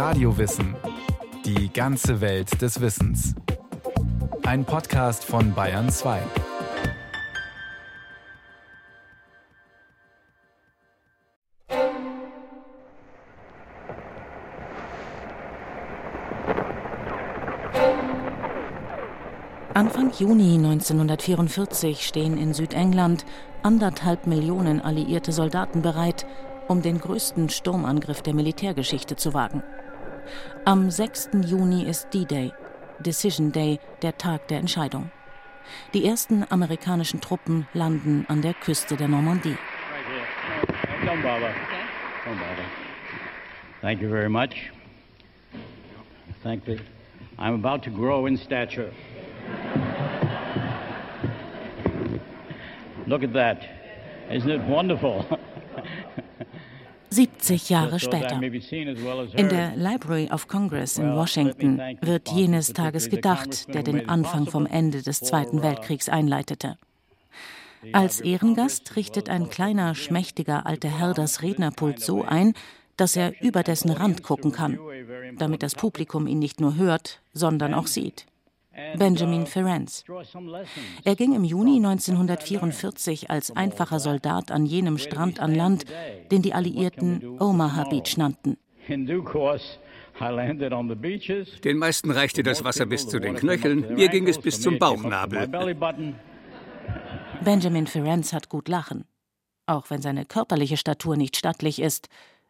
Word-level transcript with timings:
Radiowissen. 0.00 0.74
Die 1.44 1.70
ganze 1.70 2.22
Welt 2.22 2.62
des 2.62 2.80
Wissens. 2.80 3.34
Ein 4.46 4.64
Podcast 4.64 5.26
von 5.26 5.52
Bayern 5.52 5.90
2. 5.90 6.22
Anfang 19.74 20.12
Juni 20.18 20.54
1944 20.54 22.06
stehen 22.06 22.38
in 22.38 22.54
Südengland 22.54 23.26
anderthalb 23.62 24.26
Millionen 24.26 24.80
alliierte 24.80 25.32
Soldaten 25.32 25.82
bereit, 25.82 26.26
um 26.68 26.80
den 26.80 26.98
größten 26.98 27.50
Sturmangriff 27.50 28.22
der 28.22 28.32
Militärgeschichte 28.32 29.16
zu 29.16 29.34
wagen. 29.34 29.62
Am 30.64 30.90
6. 30.90 31.30
Juni 31.46 31.84
ist 31.84 32.12
D-Day, 32.12 32.52
Decision 33.00 33.52
Day, 33.52 33.78
der 34.02 34.16
Tag 34.18 34.48
der 34.48 34.58
Entscheidung. 34.58 35.10
Die 35.94 36.04
ersten 36.04 36.44
amerikanischen 36.48 37.20
Truppen 37.20 37.66
landen 37.74 38.24
an 38.28 38.42
der 38.42 38.54
Küste 38.54 38.96
der 38.96 39.08
Normandie. 39.08 39.56
Don't 41.04 41.22
bother. 41.22 41.54
Don't 42.24 42.38
bother. 42.38 42.64
Thank 43.80 44.02
you 44.02 44.08
very 44.08 44.28
much. 44.28 44.70
Thank 46.42 46.66
you. 46.66 46.78
I'm 47.38 47.54
about 47.54 47.82
to 47.84 47.90
grow 47.90 48.26
in 48.26 48.36
stature. 48.36 48.92
Look 53.06 53.22
at 53.22 53.32
that. 53.32 53.62
Isn't 54.30 54.50
it 54.50 54.62
wonderful? 54.68 55.24
70 57.10 57.68
Jahre 57.70 57.98
später. 57.98 58.40
In 58.40 59.48
der 59.48 59.76
Library 59.76 60.30
of 60.32 60.46
Congress 60.46 60.98
in 60.98 61.14
Washington 61.14 61.80
wird 62.00 62.30
jenes 62.30 62.72
Tages 62.72 63.10
gedacht, 63.10 63.72
der 63.74 63.82
den 63.82 64.08
Anfang 64.08 64.46
vom 64.46 64.66
Ende 64.66 65.02
des 65.02 65.20
Zweiten 65.20 65.62
Weltkriegs 65.62 66.08
einleitete. 66.08 66.78
Als 67.92 68.20
Ehrengast 68.20 68.96
richtet 68.96 69.28
ein 69.28 69.48
kleiner, 69.48 69.94
schmächtiger 69.94 70.66
alter 70.66 70.88
Herr 70.88 71.14
das 71.14 71.42
Rednerpult 71.42 72.00
so 72.00 72.22
ein, 72.22 72.54
dass 72.96 73.16
er 73.16 73.40
über 73.42 73.62
dessen 73.62 73.90
Rand 73.90 74.22
gucken 74.22 74.52
kann, 74.52 74.78
damit 75.38 75.62
das 75.62 75.74
Publikum 75.74 76.26
ihn 76.26 76.38
nicht 76.38 76.60
nur 76.60 76.76
hört, 76.76 77.20
sondern 77.32 77.72
auch 77.72 77.86
sieht. 77.86 78.26
Benjamin 78.96 79.46
Ferencz. 79.46 80.04
Er 81.04 81.16
ging 81.16 81.34
im 81.34 81.44
Juni 81.44 81.76
1944 81.76 83.30
als 83.30 83.54
einfacher 83.54 83.98
Soldat 83.98 84.52
an 84.52 84.64
jenem 84.64 84.98
Strand 84.98 85.40
an 85.40 85.54
Land, 85.54 85.86
den 86.30 86.42
die 86.42 86.54
Alliierten 86.54 87.40
Omaha 87.40 87.84
Beach 87.84 88.16
nannten. 88.16 88.56
Den 91.64 91.78
meisten 91.78 92.10
reichte 92.10 92.42
das 92.42 92.64
Wasser 92.64 92.86
bis 92.86 93.08
zu 93.08 93.18
den 93.18 93.34
Knöcheln, 93.34 93.94
mir 93.94 94.08
ging 94.08 94.28
es 94.28 94.38
bis 94.38 94.60
zum 94.60 94.78
Bauchnabel. 94.78 95.48
Benjamin 97.42 97.86
Ferencz 97.86 98.32
hat 98.32 98.48
gut 98.48 98.68
lachen. 98.68 99.04
Auch 99.66 99.90
wenn 99.90 100.02
seine 100.02 100.24
körperliche 100.24 100.76
Statur 100.76 101.16
nicht 101.16 101.36
stattlich 101.36 101.80
ist, 101.80 102.08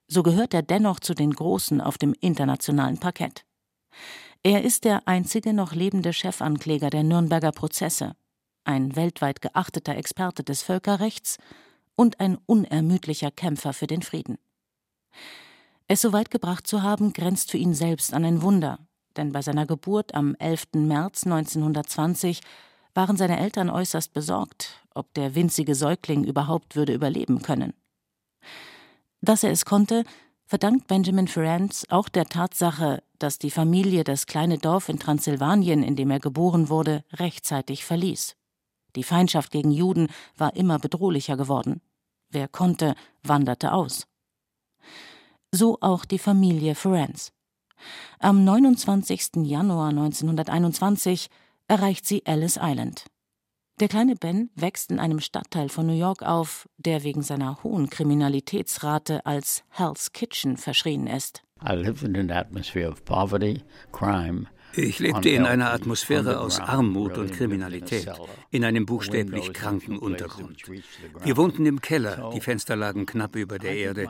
so 0.08 0.22
gehört 0.22 0.52
er 0.54 0.62
dennoch 0.62 1.00
zu 1.00 1.14
den 1.14 1.30
Großen 1.30 1.80
auf 1.80 1.96
dem 1.96 2.14
internationalen 2.20 2.98
Parkett. 2.98 3.44
Er 4.42 4.64
ist 4.64 4.84
der 4.84 5.06
einzige 5.06 5.52
noch 5.52 5.74
lebende 5.74 6.14
Chefankläger 6.14 6.88
der 6.88 7.02
Nürnberger 7.02 7.52
Prozesse, 7.52 8.16
ein 8.64 8.96
weltweit 8.96 9.42
geachteter 9.42 9.96
Experte 9.96 10.42
des 10.42 10.62
Völkerrechts 10.62 11.36
und 11.94 12.20
ein 12.20 12.38
unermüdlicher 12.46 13.30
Kämpfer 13.30 13.74
für 13.74 13.86
den 13.86 14.00
Frieden. 14.00 14.38
Es 15.88 16.00
so 16.00 16.14
weit 16.14 16.30
gebracht 16.30 16.66
zu 16.66 16.82
haben, 16.82 17.12
grenzt 17.12 17.50
für 17.50 17.58
ihn 17.58 17.74
selbst 17.74 18.14
an 18.14 18.24
ein 18.24 18.40
Wunder, 18.40 18.78
denn 19.16 19.32
bei 19.32 19.42
seiner 19.42 19.66
Geburt 19.66 20.14
am 20.14 20.34
11. 20.38 20.68
März 20.72 21.24
1920 21.26 22.40
waren 22.94 23.18
seine 23.18 23.38
Eltern 23.38 23.68
äußerst 23.68 24.14
besorgt, 24.14 24.86
ob 24.94 25.12
der 25.12 25.34
winzige 25.34 25.74
Säugling 25.74 26.24
überhaupt 26.24 26.76
würde 26.76 26.94
überleben 26.94 27.42
können. 27.42 27.74
Dass 29.20 29.42
er 29.42 29.50
es 29.50 29.66
konnte, 29.66 30.04
verdankt 30.46 30.86
Benjamin 30.86 31.28
Ferencz 31.28 31.84
auch 31.90 32.08
der 32.08 32.24
Tatsache, 32.24 33.02
dass 33.22 33.38
die 33.38 33.50
Familie 33.50 34.04
das 34.04 34.26
kleine 34.26 34.58
Dorf 34.58 34.88
in 34.88 34.98
Transsilvanien, 34.98 35.82
in 35.82 35.96
dem 35.96 36.10
er 36.10 36.20
geboren 36.20 36.68
wurde, 36.68 37.04
rechtzeitig 37.12 37.84
verließ. 37.84 38.36
Die 38.96 39.04
Feindschaft 39.04 39.50
gegen 39.50 39.70
Juden 39.70 40.08
war 40.36 40.56
immer 40.56 40.78
bedrohlicher 40.78 41.36
geworden. 41.36 41.80
Wer 42.30 42.48
konnte, 42.48 42.94
wanderte 43.22 43.72
aus. 43.72 44.06
So 45.52 45.78
auch 45.80 46.04
die 46.04 46.18
Familie 46.18 46.74
Ferencz. 46.74 47.32
Am 48.18 48.44
29. 48.44 49.36
Januar 49.44 49.88
1921 49.88 51.28
erreicht 51.68 52.06
sie 52.06 52.24
Ellis 52.24 52.58
Island. 52.60 53.06
Der 53.80 53.88
kleine 53.88 54.14
Ben 54.14 54.50
wächst 54.54 54.90
in 54.90 54.98
einem 54.98 55.20
Stadtteil 55.20 55.70
von 55.70 55.86
New 55.86 55.94
York 55.94 56.22
auf, 56.22 56.68
der 56.76 57.02
wegen 57.02 57.22
seiner 57.22 57.62
hohen 57.62 57.88
Kriminalitätsrate 57.88 59.24
als 59.24 59.64
Hell's 59.70 60.12
Kitchen 60.12 60.58
verschrien 60.58 61.06
ist. 61.06 61.42
I 61.62 61.74
lived 61.74 62.02
in 62.02 62.16
an 62.16 62.30
atmosphere 62.30 62.88
of 62.88 63.04
poverty, 63.04 63.64
crime, 63.92 64.48
Ich 64.74 64.98
lebte 64.98 65.28
in 65.30 65.44
einer 65.44 65.72
Atmosphäre 65.72 66.40
aus 66.40 66.60
Armut 66.60 67.18
und 67.18 67.32
Kriminalität, 67.32 68.08
in 68.50 68.64
einem 68.64 68.86
buchstäblich 68.86 69.52
kranken 69.52 69.98
Untergrund. 69.98 70.62
Wir 71.22 71.36
wohnten 71.36 71.66
im 71.66 71.80
Keller, 71.80 72.30
die 72.34 72.40
Fenster 72.40 72.76
lagen 72.76 73.06
knapp 73.06 73.36
über 73.36 73.58
der 73.58 73.74
Erde. 73.74 74.08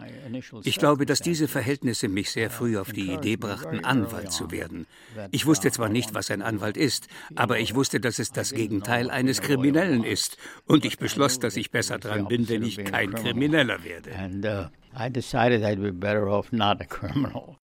Ich 0.65 0.79
glaube, 0.79 1.07
dass 1.07 1.21
diese 1.21 1.49
Verhältnisse 1.49 2.09
mich 2.09 2.31
sehr 2.31 2.51
früh 2.51 2.79
auf 2.79 2.93
die 2.93 3.13
Idee 3.13 3.37
brachten, 3.37 3.85
Anwalt 3.85 4.33
zu 4.33 4.51
werden. 4.51 4.87
Ich 5.31 5.47
wusste 5.47 5.71
zwar 5.71 5.89
nicht, 5.89 6.15
was 6.15 6.31
ein 6.31 6.43
Anwalt 6.43 6.77
ist, 6.77 7.09
aber 7.35 7.59
ich 7.59 7.75
wusste, 7.75 8.01
dass 8.01 8.19
es 8.19 8.33
das 8.33 8.53
Gegenteil 8.53 9.11
eines 9.11 9.41
Kriminellen 9.41 10.05
ist. 10.05 10.37
Und 10.67 10.85
ich 10.85 10.99
beschloss, 10.99 11.39
dass 11.39 11.57
ich 11.57 11.71
besser 11.71 11.99
dran 11.99 12.29
bin, 12.29 12.49
wenn 12.49 12.63
ich 12.63 12.85
kein 12.85 13.13
Krimineller 13.15 13.83
werde. 13.85 14.11
uh, 14.45 14.69
I 14.95 15.09
decided 15.09 15.63
I'd 15.63 15.81
be 15.81 15.93
better 15.93 16.29
off 16.29 16.53
not 16.53 16.81
a 16.81 16.85
criminal. 16.85 17.57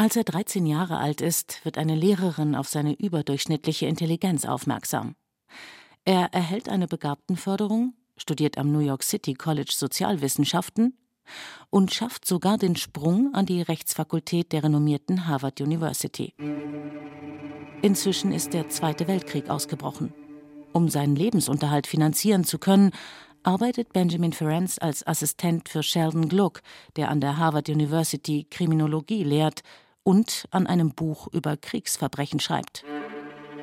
Als 0.00 0.16
er 0.16 0.24
13 0.24 0.64
Jahre 0.64 0.96
alt 0.96 1.20
ist, 1.20 1.62
wird 1.62 1.76
eine 1.76 1.94
Lehrerin 1.94 2.54
auf 2.54 2.66
seine 2.66 2.94
überdurchschnittliche 2.94 3.84
Intelligenz 3.84 4.46
aufmerksam. 4.46 5.14
Er 6.06 6.32
erhält 6.32 6.70
eine 6.70 6.88
Begabtenförderung, 6.88 7.92
studiert 8.16 8.56
am 8.56 8.72
New 8.72 8.78
York 8.78 9.02
City 9.02 9.34
College 9.34 9.72
Sozialwissenschaften 9.76 10.96
und 11.68 11.92
schafft 11.92 12.24
sogar 12.24 12.56
den 12.56 12.76
Sprung 12.76 13.34
an 13.34 13.44
die 13.44 13.60
Rechtsfakultät 13.60 14.52
der 14.52 14.64
renommierten 14.64 15.26
Harvard 15.26 15.60
University. 15.60 16.32
Inzwischen 17.82 18.32
ist 18.32 18.54
der 18.54 18.70
Zweite 18.70 19.06
Weltkrieg 19.06 19.50
ausgebrochen. 19.50 20.14
Um 20.72 20.88
seinen 20.88 21.14
Lebensunterhalt 21.14 21.86
finanzieren 21.86 22.44
zu 22.44 22.58
können, 22.58 22.92
arbeitet 23.42 23.92
Benjamin 23.92 24.32
Ferencz 24.32 24.78
als 24.80 25.06
Assistent 25.06 25.68
für 25.68 25.82
Sheldon 25.82 26.30
Gluck, 26.30 26.62
der 26.96 27.10
an 27.10 27.20
der 27.20 27.36
Harvard 27.36 27.68
University 27.68 28.46
Kriminologie 28.48 29.24
lehrt 29.24 29.62
und 30.10 30.46
an 30.50 30.66
einem 30.66 30.90
Buch 30.90 31.28
über 31.32 31.56
Kriegsverbrechen 31.56 32.40
schreibt. 32.40 32.84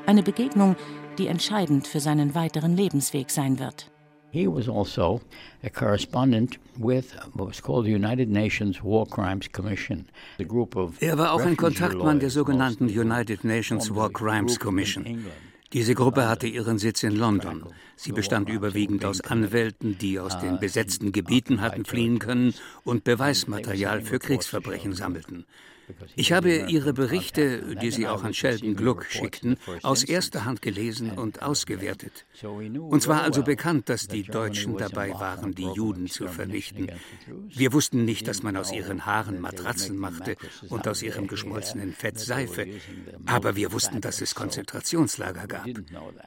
Eine 0.06 0.24
Begegnung, 0.24 0.78
die 1.18 1.28
entscheidend 1.28 1.88
für 1.88 2.00
seinen 2.00 2.36
weiteren 2.36 2.78
Lebensweg 2.78 3.32
sein 3.32 3.60
wird. 3.60 3.92
He 4.32 4.48
was 4.48 4.70
also 4.70 5.20
a 5.62 5.70
correspondent 5.70 6.58
with 6.78 7.16
what 7.34 7.50
was 7.50 7.62
called 7.62 7.86
the 7.86 7.94
United 7.94 8.30
Nations 8.30 8.82
War 8.82 9.06
Crimes 9.06 9.52
Commission, 9.52 10.06
a 10.40 10.44
group 10.44 10.78
of 10.78 11.02
Er 11.02 11.18
war 11.18 11.34
auch 11.34 11.42
ein 11.42 11.58
Kontaktmann 11.58 12.22
der 12.22 12.30
sogenannten 12.30 12.86
United 12.86 13.44
Nations 13.44 13.94
War 13.94 14.10
Crimes 14.10 14.58
Commission. 14.58 15.26
Diese 15.74 15.96
Gruppe 15.96 16.30
hatte 16.30 16.48
ihren 16.48 16.78
Sitz 16.78 17.04
in 17.04 17.18
London. 17.18 17.66
Sie 17.98 18.14
bestand 18.14 18.48
überwiegend 18.48 19.04
aus 19.04 19.20
Anwälten, 19.20 19.98
die 19.98 20.18
aus 20.18 20.40
den 20.40 20.62
besetzten 20.62 21.12
Gebieten 21.12 21.60
hatten 21.60 21.84
fliehen 21.84 22.20
können 22.20 22.54
und 22.86 23.04
Beweismaterial 23.04 24.02
für 24.02 24.20
Kriegsverbrechen 24.20 24.94
sammelten. 24.94 25.46
Ich 26.16 26.32
habe 26.32 26.66
ihre 26.68 26.94
Berichte, 26.94 27.76
die 27.82 27.92
sie 27.92 28.08
auch 28.08 28.24
an 28.24 28.34
Sheldon 28.34 28.76
Gluck 28.76 29.06
schickten, 29.06 29.58
aus 29.84 30.04
erster 30.04 30.46
Hand 30.46 30.62
gelesen 30.62 31.12
und 31.12 31.42
ausgewertet. 31.42 32.26
Uns 32.90 33.08
war 33.08 33.24
also 33.24 33.44
bekannt, 33.44 33.90
dass 33.90 34.08
die 34.08 34.24
Deutschen 34.24 34.78
dabei 34.78 35.12
waren, 35.12 35.54
die 35.54 35.70
Juden 35.74 36.08
zu 36.08 36.28
vernichten. 36.28 36.92
Wir 37.48 37.74
wussten 37.74 38.06
nicht, 38.06 38.28
dass 38.28 38.44
man 38.44 38.58
aus 38.58 38.72
ihren 38.72 39.06
Haaren 39.06 39.40
Matratzen 39.40 39.98
machte 39.98 40.36
und 40.70 40.88
aus 40.88 41.02
ihrem 41.02 41.28
geschmolzenen 41.28 41.94
Fett 41.94 42.20
Seife. 42.20 42.68
Aber 43.26 43.56
wir 43.56 43.72
wussten, 43.72 44.02
dass 44.02 44.22
es 44.22 44.36
Konzentrationslager 44.36 45.48
gab. 45.48 45.68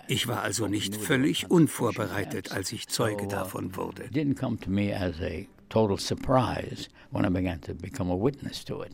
Ich 0.09 0.27
war 0.29 0.43
also 0.43 0.67
nicht 0.69 0.97
völlig 0.97 1.51
unvorbereitet, 1.51 2.53
als 2.53 2.73
ich 2.73 2.89
Zeuge 2.89 3.27
davon 3.27 3.77
wurde. 3.77 4.09
Total 5.71 5.97
surprise 5.99 6.89
when 7.13 7.25
I 7.25 7.29
began 7.29 7.61
to 7.61 7.75
become 7.75 8.11
a 8.11 8.17
witness 8.17 8.65
to 8.65 8.83
it. 8.83 8.93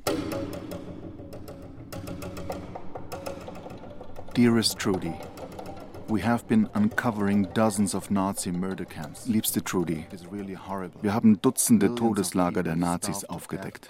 Dearest 4.35 4.79
Trudy, 4.79 5.15
we 6.09 6.21
have 6.21 6.47
been 6.47 6.69
uncovering 6.75 7.49
dozens 7.55 7.95
of 7.95 8.11
Nazi 8.11 8.53
murder 8.53 8.85
camps. 8.85 9.27
Liebste 9.27 9.65
Trudy, 9.65 10.07
wir 11.01 11.15
haben 11.15 11.41
Dutzende 11.41 11.95
Todeslager 11.95 12.63
der 12.63 12.77
Nazis 12.77 13.25
aufgedeckt. 13.25 13.89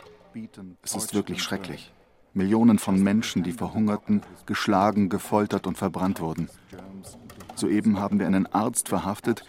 Es 0.85 0.95
ist 0.95 1.13
wirklich 1.13 1.43
schrecklich. 1.43 1.93
Millionen 2.35 2.79
von 2.79 3.03
Menschen, 3.03 3.43
die 3.43 3.53
verhungerten, 3.53 4.23
geschlagen, 4.47 5.09
gefoltert 5.09 5.67
und 5.67 5.77
verbrannt 5.77 6.21
wurden. 6.21 6.49
Soeben 7.57 7.99
haben 7.99 8.19
wir 8.19 8.27
einen 8.27 8.47
Arzt 8.47 8.89
verhaftet, 8.89 9.45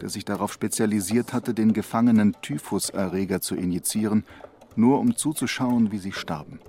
der 0.00 0.08
sich 0.08 0.24
darauf 0.24 0.52
spezialisiert 0.52 1.32
hatte, 1.32 1.54
den 1.54 1.72
Gefangenen 1.72 2.36
Typhuserreger 2.42 3.40
zu 3.40 3.54
injizieren, 3.54 4.24
nur 4.76 5.00
um 5.00 5.16
zuzuschauen, 5.16 5.90
wie 5.90 5.98
sie 5.98 6.12
starben. 6.12 6.60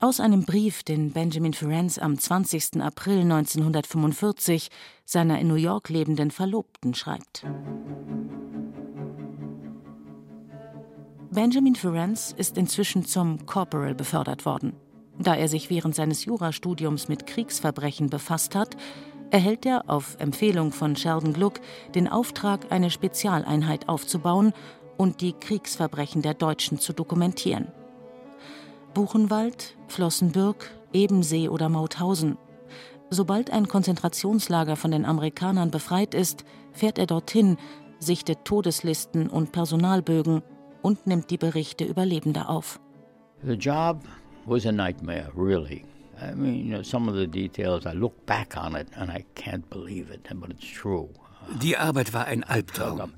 Aus 0.00 0.18
einem 0.18 0.44
Brief, 0.44 0.82
den 0.82 1.12
Benjamin 1.12 1.52
Ferencz 1.52 1.98
am 1.98 2.18
20. 2.18 2.82
April 2.82 3.20
1945 3.20 4.68
seiner 5.04 5.38
in 5.38 5.46
New 5.46 5.54
York 5.54 5.90
lebenden 5.90 6.32
Verlobten 6.32 6.94
schreibt. 6.94 7.44
Benjamin 11.30 11.76
Ferencz 11.76 12.34
ist 12.36 12.58
inzwischen 12.58 13.04
zum 13.04 13.46
Corporal 13.46 13.94
befördert 13.94 14.44
worden. 14.44 14.72
Da 15.18 15.36
er 15.36 15.48
sich 15.48 15.70
während 15.70 15.94
seines 15.94 16.24
Jurastudiums 16.24 17.08
mit 17.08 17.26
Kriegsverbrechen 17.26 18.10
befasst 18.10 18.54
hat, 18.54 18.76
erhält 19.32 19.64
er 19.66 19.88
auf 19.88 20.16
Empfehlung 20.20 20.72
von 20.72 20.94
Sheldon 20.94 21.32
Gluck 21.32 21.54
den 21.94 22.06
Auftrag, 22.06 22.70
eine 22.70 22.90
Spezialeinheit 22.90 23.88
aufzubauen 23.88 24.52
und 24.98 25.22
die 25.22 25.32
Kriegsverbrechen 25.32 26.22
der 26.22 26.34
Deutschen 26.34 26.78
zu 26.78 26.92
dokumentieren. 26.92 27.68
Buchenwald, 28.92 29.74
Flossenbürg, 29.88 30.70
Ebensee 30.92 31.48
oder 31.48 31.70
Mauthausen. 31.70 32.36
Sobald 33.08 33.50
ein 33.50 33.68
Konzentrationslager 33.68 34.76
von 34.76 34.90
den 34.90 35.06
Amerikanern 35.06 35.70
befreit 35.70 36.14
ist, 36.14 36.44
fährt 36.72 36.98
er 36.98 37.06
dorthin, 37.06 37.56
sichtet 37.98 38.44
Todeslisten 38.44 39.30
und 39.30 39.52
Personalbögen 39.52 40.42
und 40.82 41.06
nimmt 41.06 41.30
die 41.30 41.38
Berichte 41.38 41.84
Überlebender 41.84 42.50
auf. 42.50 42.80
The 43.42 43.54
job 43.54 44.02
was 44.44 44.66
a 44.66 44.72
nightmare, 44.72 45.30
really. 45.34 45.84
I 46.20 46.34
mean, 46.34 46.66
you 46.66 46.76
know, 46.76 46.82
some 46.82 47.08
of 47.08 47.16
the 47.16 47.26
details, 47.26 47.86
I 47.86 47.92
look 47.92 48.26
back 48.26 48.56
on 48.56 48.76
it 48.76 48.88
and 48.96 49.10
I 49.10 49.24
can't 49.34 49.68
believe 49.70 50.10
it, 50.10 50.28
but 50.34 50.50
it's 50.50 50.70
true. 50.70 51.08
Die 51.60 51.76
Arbeit 51.76 52.12
war 52.12 52.26
ein 52.26 52.44
Albtraum. 52.44 53.12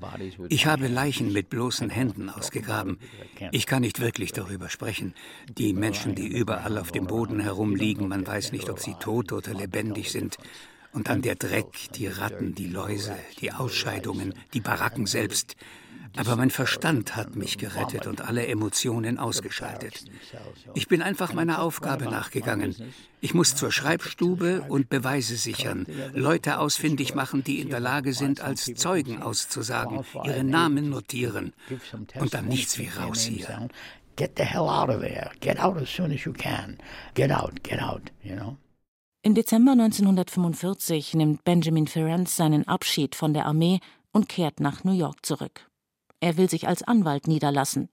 Ich 0.49 0.65
habe 0.65 0.87
Leichen 0.87 1.31
mit 1.31 1.49
bloßen 1.49 1.89
Händen 1.89 2.29
ausgegraben. 2.29 2.97
Ich 3.51 3.67
kann 3.67 3.81
nicht 3.81 3.99
wirklich 3.99 4.31
darüber 4.31 4.69
sprechen. 4.69 5.13
Die 5.57 5.73
Menschen, 5.73 6.15
die 6.15 6.27
überall 6.27 6.77
auf 6.77 6.91
dem 6.91 7.05
Boden 7.05 7.39
herumliegen, 7.39 8.07
man 8.07 8.25
weiß 8.25 8.51
nicht, 8.51 8.69
ob 8.69 8.79
sie 8.79 8.95
tot 8.95 9.31
oder 9.31 9.53
lebendig 9.53 10.11
sind. 10.11 10.37
Und 10.95 11.09
dann 11.09 11.21
der 11.21 11.35
Dreck, 11.35 11.91
die 11.93 12.07
Ratten, 12.07 12.55
die 12.55 12.67
Läuse, 12.67 13.15
die 13.39 13.51
Ausscheidungen, 13.51 14.33
die 14.53 14.61
Baracken 14.61 15.05
selbst. 15.05 15.55
Aber 16.17 16.37
mein 16.37 16.49
Verstand 16.49 17.17
hat 17.17 17.35
mich 17.35 17.57
gerettet 17.57 18.07
und 18.07 18.21
alle 18.21 18.47
Emotionen 18.47 19.19
ausgeschaltet. 19.19 20.05
Ich 20.73 20.87
bin 20.87 21.01
einfach 21.01 21.33
meiner 21.33 21.61
Aufgabe 21.61 22.05
nachgegangen. 22.05 22.73
Ich 23.19 23.33
muss 23.33 23.55
zur 23.55 23.71
Schreibstube 23.71 24.63
und 24.69 24.87
Beweise 24.87 25.35
sichern, 25.35 25.85
Leute 26.13 26.59
ausfindig 26.59 27.15
machen, 27.15 27.43
die 27.43 27.59
in 27.59 27.69
der 27.69 27.81
Lage 27.81 28.13
sind, 28.13 28.39
als 28.39 28.65
Zeugen 28.75 29.21
auszusagen, 29.21 30.05
ihre 30.23 30.43
Namen 30.43 30.89
notieren 30.89 31.53
und 32.17 32.33
dann 32.33 32.47
nichts 32.47 32.79
wie 32.79 32.87
raus 32.87 33.23
hier. 33.23 33.67
Get 34.15 34.37
the 34.37 34.45
hell 34.45 34.69
out 34.69 34.89
of 34.89 35.01
there. 35.01 35.29
Get 35.41 35.59
out 35.59 35.75
as 35.75 35.89
soon 35.89 36.09
as 36.13 36.23
you 36.23 36.31
can. 36.31 36.77
Get 37.15 37.31
out, 37.31 37.61
get 37.63 37.81
out, 37.81 38.11
you 38.23 38.33
know. 38.33 38.55
Im 39.25 39.33
Dezember 39.33 39.71
1945 39.71 41.15
nimmt 41.15 41.43
Benjamin 41.43 41.87
Ferencz 41.87 42.35
seinen 42.35 42.67
Abschied 42.67 43.15
von 43.15 43.33
der 43.33 43.47
Armee 43.47 43.79
und 44.11 44.29
kehrt 44.29 44.59
nach 44.59 44.83
New 44.83 44.91
York 44.91 45.25
zurück. 45.25 45.67
Er 46.19 46.37
will 46.37 46.47
sich 46.47 46.67
als 46.67 46.83
Anwalt 46.83 47.27
niederlassen. 47.27 47.89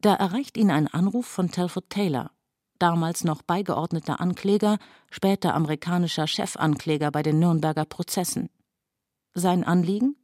Da 0.00 0.14
erreicht 0.14 0.56
ihn 0.56 0.70
ein 0.70 0.88
Anruf 0.88 1.26
von 1.26 1.50
Telford 1.50 1.90
Taylor, 1.90 2.30
damals 2.78 3.24
noch 3.24 3.42
beigeordneter 3.42 4.22
Ankläger, 4.22 4.78
später 5.10 5.52
amerikanischer 5.52 6.26
Chefankläger 6.26 7.10
bei 7.10 7.22
den 7.22 7.40
Nürnberger 7.40 7.84
Prozessen. 7.84 8.48
Sein 9.34 9.64
Anliegen? 9.64 10.16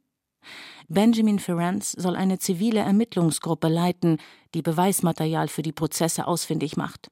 Benjamin 0.87 1.37
Ferencz 1.37 1.91
soll 1.91 2.15
eine 2.15 2.39
zivile 2.39 2.79
Ermittlungsgruppe 2.79 3.67
leiten, 3.67 4.17
die 4.55 4.63
Beweismaterial 4.63 5.49
für 5.49 5.61
die 5.61 5.71
Prozesse 5.71 6.25
ausfindig 6.25 6.77
macht. 6.77 7.11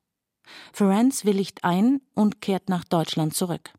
Ferencz 0.72 1.26
willigt 1.26 1.64
ein 1.64 2.02
und 2.14 2.42
kehrt 2.42 2.70
nach 2.70 2.84
Deutschland 2.84 3.36
zurück. 3.36 3.72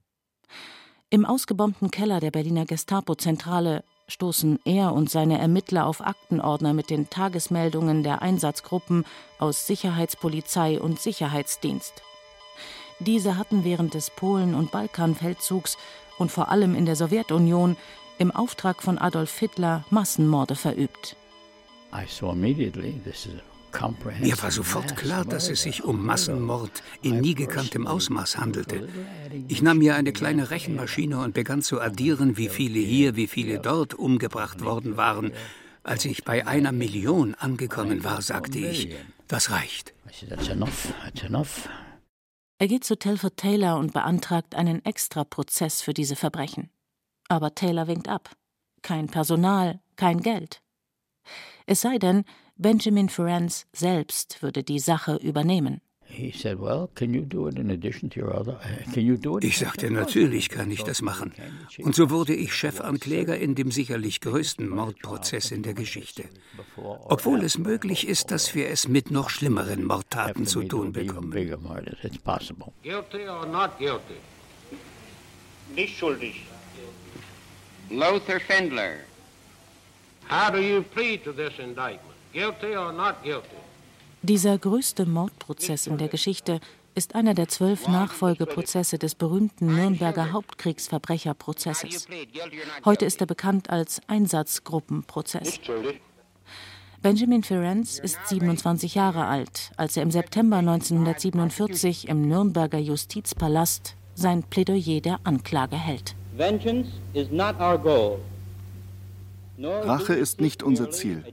Im 1.11 1.25
ausgebombten 1.25 1.91
Keller 1.91 2.21
der 2.21 2.31
Berliner 2.31 2.67
Gestapo-Zentrale 2.67 3.85
stoßen 4.09 4.59
er 4.65 4.93
und 4.93 5.11
seine 5.11 5.39
Ermittler 5.39 5.87
auf 5.87 6.01
Aktenordner 6.01 6.75
mit 6.75 6.91
den 6.91 7.09
Tagesmeldungen 7.09 8.03
der 8.03 8.23
Einsatzgruppen 8.23 9.05
aus 9.39 9.67
Sicherheitspolizei 9.67 10.81
und 10.81 11.01
Sicherheitsdienst. 11.01 12.03
Diese 13.01 13.37
hatten 13.37 13.65
während 13.65 13.95
des 13.95 14.11
Polen- 14.11 14.55
und 14.55 14.71
Balkanfeldzugs 14.71 15.77
und 16.19 16.31
vor 16.31 16.49
allem 16.51 16.75
in 16.75 16.87
der 16.87 16.97
Sowjetunion 16.97 17.77
im 18.19 18.31
Auftrag 18.31 18.83
von 18.83 18.99
Adolf 18.99 19.39
Hitler 19.39 19.85
Massenmorde 19.91 20.55
verübt. 20.55 21.17
I 21.93 22.07
saw 22.07 22.33
immediately 22.33 23.01
this 23.05 23.27
is 23.27 23.41
mir 24.21 24.43
war 24.43 24.51
sofort 24.51 24.97
klar, 24.97 25.25
dass 25.25 25.49
es 25.49 25.63
sich 25.63 25.85
um 25.85 26.05
Massenmord 26.05 26.83
in 27.03 27.21
nie 27.21 27.35
gekanntem 27.35 27.87
Ausmaß 27.87 28.39
handelte. 28.39 28.89
Ich 29.49 29.63
nahm 29.63 29.79
mir 29.79 29.95
eine 29.97 30.13
kleine 30.13 30.51
Rechenmaschine 30.51 31.19
und 31.19 31.35
begann 31.35 31.63
zu 31.63 31.81
addieren, 31.81 32.37
wie 32.37 32.49
viele 32.49 32.79
hier, 32.79 33.17
wie 33.17 33.27
viele 33.27 33.59
dort 33.59 33.95
umgebracht 33.95 34.65
worden 34.65 34.97
waren. 34.97 35.33
Als 35.83 36.05
ich 36.05 36.25
bei 36.25 36.47
einer 36.47 36.73
Million 36.73 37.35
angekommen 37.35 38.05
war, 38.05 38.23
sagte 38.23 38.59
ich, 38.59 38.95
das 39.29 39.51
reicht. 39.51 39.93
Er 42.59 42.69
geht 42.69 42.85
zu 42.85 42.97
Telford 42.97 43.37
Taylor 43.37 43.79
und 43.79 43.93
beantragt 43.93 44.55
einen 44.55 44.85
Extraprozess 44.85 45.83
für 45.83 45.93
diese 45.93 46.17
Verbrechen. 46.17 46.71
Aber 47.29 47.55
Taylor 47.55 47.89
winkt 47.89 48.09
ab. 48.09 48.31
Kein 48.83 49.09
Personal, 49.09 49.81
kein 49.97 50.21
Geld. 50.21 50.63
Es 51.67 51.81
sei 51.81 51.99
denn, 51.99 52.25
Benjamin 52.57 53.09
Ferencz 53.09 53.67
selbst 53.73 54.41
würde 54.41 54.63
die 54.63 54.79
Sache 54.79 55.17
übernehmen. 55.17 55.81
Ich 56.17 56.43
sagte, 59.59 59.91
natürlich 59.91 60.49
kann 60.49 60.71
ich 60.71 60.85
das 60.85 61.03
machen. 61.03 61.33
Und 61.79 61.97
so 61.97 62.11
wurde 62.11 62.35
ich 62.35 62.55
Chefankläger 62.55 63.37
in 63.37 63.57
dem 63.57 63.73
sicherlich 63.73 64.21
größten 64.21 64.69
Mordprozess 64.69 65.51
in 65.51 65.65
der 65.65 65.75
Geschichte. 65.75 66.25
Obwohl 66.77 67.43
es 67.43 67.59
möglich 67.59 68.07
ist, 68.07 68.31
dass 68.31 68.55
wir 68.55 68.69
es 68.69 68.87
mit 68.87 69.11
noch 69.11 69.31
schlimmeren 69.31 69.85
Mordtaten 69.85 70.47
zu 70.47 70.63
tun 70.63 70.93
bekommen. 70.93 71.33
Guilty 71.33 73.29
or 73.29 73.47
not 73.47 73.77
guilty? 73.79 74.21
Nicht 75.75 75.99
schuldig. 75.99 76.47
Lothar 77.91 78.39
Fendler. 78.39 78.99
How 80.31 80.51
do 80.53 80.59
you 80.59 80.83
plead 80.83 81.25
to 81.25 81.33
this 81.33 81.59
indictment? 81.59 82.14
Dieser 84.23 84.59
größte 84.59 85.07
Mordprozess 85.07 85.87
in 85.87 85.99
der 85.99 86.09
Geschichte 86.09 86.61
ist 86.95 87.15
einer 87.15 87.35
der 87.35 87.49
zwölf 87.49 87.89
Nachfolgeprozesse 87.89 88.99
des 88.99 89.15
berühmten 89.15 89.67
Nürnberger 89.67 90.33
Hauptkriegsverbrecherprozesses. 90.33 92.09
Heute 92.85 93.05
ist 93.05 93.21
er 93.21 93.27
bekannt 93.27 93.71
als 93.71 94.01
Einsatzgruppenprozess. 94.07 95.61
Benjamin 97.03 97.43
Ferencz 97.43 97.99
ist 97.99 98.19
27 98.29 98.95
Jahre 98.95 99.27
alt, 99.27 99.73
als 99.77 99.97
er 99.97 100.03
im 100.03 100.11
September 100.11 100.57
1947 100.57 102.09
im 102.09 102.27
Nürnberger 102.29 102.79
Justizpalast 102.79 103.97
sein 104.15 104.43
Plädoyer 104.43 105.01
der 105.01 105.21
Anklage 105.25 105.77
hält. 105.77 106.15
Vengeance 106.37 106.89
is 107.13 107.31
not 107.31 107.61
our 107.61 107.79
goal. 107.79 108.19
Rache 109.59 110.15
ist 110.15 110.41
nicht 110.41 110.63
unser 110.63 110.91
Ziel, 110.91 111.25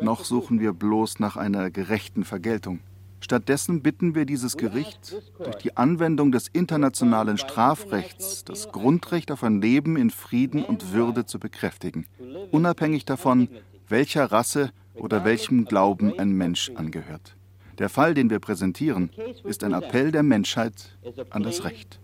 noch 0.00 0.24
suchen 0.24 0.60
wir 0.60 0.72
bloß 0.72 1.20
nach 1.20 1.36
einer 1.36 1.70
gerechten 1.70 2.24
Vergeltung. 2.24 2.80
Stattdessen 3.20 3.82
bitten 3.82 4.14
wir 4.14 4.26
dieses 4.26 4.56
Gericht, 4.56 5.16
durch 5.38 5.56
die 5.56 5.76
Anwendung 5.76 6.30
des 6.30 6.48
internationalen 6.48 7.36
Strafrechts 7.36 8.44
das 8.44 8.70
Grundrecht 8.70 9.30
auf 9.32 9.42
ein 9.42 9.60
Leben 9.60 9.96
in 9.96 10.10
Frieden 10.10 10.64
und 10.64 10.92
Würde 10.92 11.26
zu 11.26 11.38
bekräftigen, 11.38 12.06
unabhängig 12.52 13.04
davon, 13.04 13.48
welcher 13.88 14.26
Rasse 14.26 14.70
oder 14.94 15.24
welchem 15.24 15.64
Glauben 15.64 16.18
ein 16.18 16.30
Mensch 16.30 16.70
angehört. 16.74 17.36
Der 17.78 17.88
Fall, 17.88 18.14
den 18.14 18.28
wir 18.30 18.40
präsentieren, 18.40 19.10
ist 19.44 19.62
ein 19.62 19.72
Appell 19.72 20.10
der 20.10 20.22
Menschheit 20.24 20.96
an 21.30 21.42
das 21.42 21.64
Recht. 21.64 21.98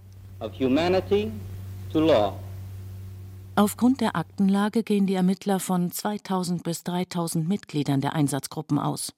Aufgrund 3.56 4.00
der 4.00 4.16
Aktenlage 4.16 4.82
gehen 4.82 5.06
die 5.06 5.14
Ermittler 5.14 5.60
von 5.60 5.92
2000 5.92 6.64
bis 6.64 6.82
3000 6.82 7.46
Mitgliedern 7.48 8.00
der 8.00 8.12
Einsatzgruppen 8.12 8.80
aus. 8.80 9.14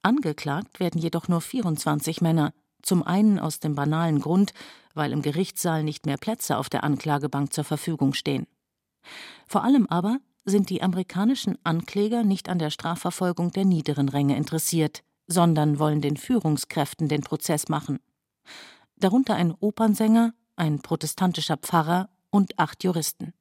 Angeklagt 0.00 0.80
werden 0.80 0.98
jedoch 0.98 1.28
nur 1.28 1.42
24 1.42 2.22
Männer, 2.22 2.54
zum 2.80 3.02
einen 3.02 3.38
aus 3.38 3.60
dem 3.60 3.74
banalen 3.74 4.20
Grund, 4.20 4.54
weil 4.94 5.12
im 5.12 5.20
Gerichtssaal 5.20 5.84
nicht 5.84 6.06
mehr 6.06 6.16
Plätze 6.16 6.56
auf 6.56 6.70
der 6.70 6.82
Anklagebank 6.82 7.52
zur 7.52 7.64
Verfügung 7.64 8.14
stehen. 8.14 8.46
Vor 9.46 9.64
allem 9.64 9.86
aber 9.86 10.18
sind 10.46 10.70
die 10.70 10.82
amerikanischen 10.82 11.58
Ankläger 11.62 12.24
nicht 12.24 12.48
an 12.48 12.58
der 12.58 12.70
Strafverfolgung 12.70 13.50
der 13.50 13.66
niederen 13.66 14.08
Ränge 14.08 14.34
interessiert, 14.34 15.02
sondern 15.26 15.78
wollen 15.78 16.00
den 16.00 16.16
Führungskräften 16.16 17.06
den 17.06 17.20
Prozess 17.20 17.68
machen. 17.68 18.00
Darunter 18.96 19.34
ein 19.34 19.52
Opernsänger, 19.52 20.32
ein 20.56 20.80
protestantischer 20.80 21.58
Pfarrer 21.58 22.08
und 22.30 22.58
acht 22.58 22.82
Juristen. 22.82 23.34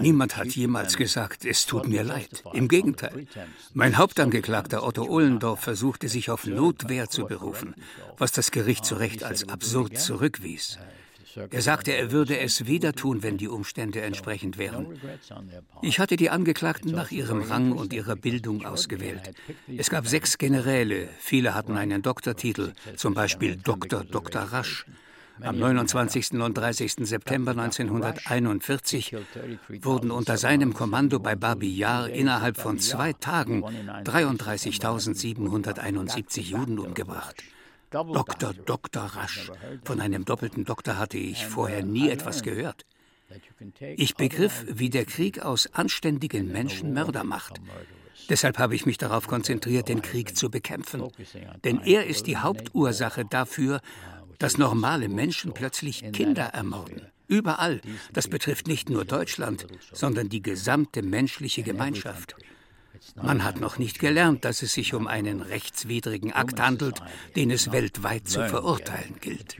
Niemand 0.00 0.36
hat 0.36 0.48
jemals 0.48 0.96
gesagt, 0.96 1.44
es 1.46 1.64
tut 1.64 1.88
mir 1.88 2.04
leid. 2.04 2.44
Im 2.52 2.68
Gegenteil. 2.68 3.26
Mein 3.72 3.96
Hauptangeklagter 3.96 4.86
Otto 4.86 5.04
Ohlendorf 5.04 5.60
versuchte 5.60 6.08
sich 6.08 6.30
auf 6.30 6.46
Notwehr 6.46 7.08
zu 7.08 7.24
berufen, 7.24 7.74
was 8.18 8.32
das 8.32 8.50
Gericht 8.50 8.84
zu 8.84 8.96
Recht 8.96 9.24
als 9.24 9.48
absurd 9.48 9.98
zurückwies. 9.98 10.78
Er 11.50 11.62
sagte, 11.62 11.92
er 11.92 12.10
würde 12.12 12.38
es 12.38 12.66
wieder 12.66 12.92
tun, 12.92 13.22
wenn 13.22 13.38
die 13.38 13.48
Umstände 13.48 14.02
entsprechend 14.02 14.58
wären. 14.58 14.86
Ich 15.80 15.98
hatte 15.98 16.16
die 16.16 16.28
Angeklagten 16.28 16.92
nach 16.92 17.10
ihrem 17.10 17.40
Rang 17.42 17.72
und 17.72 17.94
ihrer 17.94 18.16
Bildung 18.16 18.66
ausgewählt. 18.66 19.32
Es 19.74 19.88
gab 19.88 20.06
sechs 20.06 20.36
Generäle, 20.36 21.08
viele 21.18 21.54
hatten 21.54 21.78
einen 21.78 22.02
Doktortitel, 22.02 22.72
zum 22.96 23.14
Beispiel 23.14 23.56
Dr. 23.56 24.04
Dr. 24.04 24.42
Rasch. 24.42 24.84
Am 25.40 25.58
29. 25.58 26.34
und 26.34 26.56
30. 26.56 27.08
September 27.08 27.50
1941 27.52 29.16
wurden 29.80 30.10
unter 30.10 30.36
seinem 30.36 30.74
Kommando 30.74 31.18
bei 31.18 31.34
Babi 31.34 31.74
Yar 31.74 32.10
innerhalb 32.10 32.58
von 32.58 32.78
zwei 32.78 33.14
Tagen 33.14 33.64
33.771 34.04 36.42
Juden 36.42 36.78
umgebracht. 36.78 37.42
Dr. 37.90 38.54
Dr. 38.54 39.02
Rasch. 39.02 39.50
Von 39.84 40.00
einem 40.00 40.24
doppelten 40.24 40.64
Doktor 40.64 40.98
hatte 40.98 41.18
ich 41.18 41.46
vorher 41.46 41.84
nie 41.84 42.08
etwas 42.08 42.42
gehört. 42.42 42.86
Ich 43.96 44.16
begriff, 44.16 44.64
wie 44.68 44.90
der 44.90 45.04
Krieg 45.04 45.40
aus 45.40 45.68
anständigen 45.72 46.52
Menschen 46.52 46.92
Mörder 46.92 47.24
macht. 47.24 47.60
Deshalb 48.28 48.58
habe 48.58 48.74
ich 48.74 48.86
mich 48.86 48.98
darauf 48.98 49.26
konzentriert, 49.26 49.88
den 49.88 50.02
Krieg 50.02 50.36
zu 50.36 50.50
bekämpfen. 50.50 51.08
Denn 51.64 51.80
er 51.80 52.06
ist 52.06 52.26
die 52.26 52.36
Hauptursache 52.36 53.24
dafür, 53.24 53.80
dass 54.42 54.58
normale 54.58 55.08
Menschen 55.08 55.54
plötzlich 55.54 56.04
Kinder 56.12 56.46
ermorden. 56.46 57.02
Überall. 57.28 57.80
Das 58.12 58.26
betrifft 58.26 58.66
nicht 58.66 58.90
nur 58.90 59.04
Deutschland, 59.04 59.66
sondern 59.92 60.28
die 60.28 60.42
gesamte 60.42 61.02
menschliche 61.02 61.62
Gemeinschaft. 61.62 62.34
Man 63.22 63.44
hat 63.44 63.60
noch 63.60 63.78
nicht 63.78 64.00
gelernt, 64.00 64.44
dass 64.44 64.62
es 64.62 64.72
sich 64.74 64.94
um 64.94 65.06
einen 65.06 65.42
rechtswidrigen 65.42 66.32
Akt 66.32 66.60
handelt, 66.60 67.00
den 67.36 67.52
es 67.52 67.70
weltweit 67.70 68.28
zu 68.28 68.44
verurteilen 68.48 69.14
gilt. 69.20 69.56